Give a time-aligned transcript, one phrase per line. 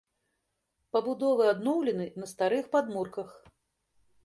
[0.97, 3.39] Пабудовы адноўлены на старых падмурках.